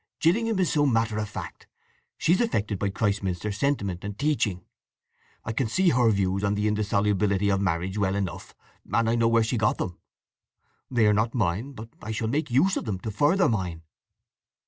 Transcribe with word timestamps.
"Gillingham 0.19 0.57
is 0.57 0.71
so 0.71 0.87
matter 0.87 1.19
of 1.19 1.29
fact. 1.29 1.67
She's 2.17 2.41
affected 2.41 2.79
by 2.79 2.89
Christminster 2.89 3.51
sentiment 3.51 4.03
and 4.03 4.17
teaching. 4.17 4.65
I 5.45 5.51
can 5.53 5.67
see 5.67 5.89
her 5.89 6.09
views 6.09 6.43
on 6.43 6.55
the 6.55 6.67
indissolubility 6.67 7.49
of 7.49 7.61
marriage 7.61 7.99
well 7.99 8.15
enough, 8.15 8.55
and 8.91 9.07
I 9.07 9.13
know 9.13 9.27
where 9.27 9.43
she 9.43 9.59
got 9.59 9.77
them. 9.77 9.99
They 10.89 11.05
are 11.05 11.13
not 11.13 11.35
mine; 11.35 11.73
but 11.73 11.89
I 12.01 12.09
shall 12.13 12.29
make 12.29 12.49
use 12.49 12.77
of 12.77 12.85
them 12.85 12.97
to 13.01 13.11
further 13.11 13.47
mine." 13.47 13.83